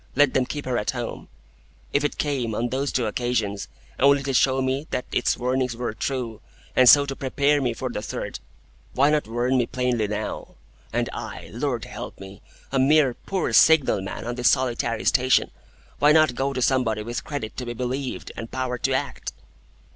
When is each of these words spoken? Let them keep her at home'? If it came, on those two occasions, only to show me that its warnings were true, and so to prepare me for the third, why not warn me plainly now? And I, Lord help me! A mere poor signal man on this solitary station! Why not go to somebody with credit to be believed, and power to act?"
Let 0.15 0.33
them 0.33 0.47
keep 0.47 0.65
her 0.65 0.79
at 0.79 0.89
home'? 0.89 1.27
If 1.93 2.03
it 2.03 2.17
came, 2.17 2.55
on 2.55 2.69
those 2.69 2.91
two 2.91 3.05
occasions, 3.05 3.67
only 3.99 4.23
to 4.23 4.33
show 4.33 4.59
me 4.59 4.87
that 4.89 5.05
its 5.11 5.37
warnings 5.37 5.77
were 5.77 5.93
true, 5.93 6.41
and 6.75 6.89
so 6.89 7.05
to 7.05 7.15
prepare 7.15 7.61
me 7.61 7.75
for 7.75 7.87
the 7.87 8.01
third, 8.01 8.39
why 8.95 9.11
not 9.11 9.27
warn 9.27 9.59
me 9.59 9.67
plainly 9.67 10.07
now? 10.07 10.55
And 10.91 11.07
I, 11.13 11.51
Lord 11.53 11.85
help 11.85 12.19
me! 12.19 12.41
A 12.71 12.79
mere 12.79 13.13
poor 13.13 13.53
signal 13.53 14.01
man 14.01 14.25
on 14.25 14.33
this 14.33 14.49
solitary 14.49 15.05
station! 15.05 15.51
Why 15.99 16.13
not 16.13 16.33
go 16.33 16.51
to 16.51 16.63
somebody 16.63 17.03
with 17.03 17.23
credit 17.23 17.55
to 17.57 17.65
be 17.67 17.73
believed, 17.73 18.31
and 18.35 18.49
power 18.49 18.79
to 18.79 18.93
act?" 18.93 19.33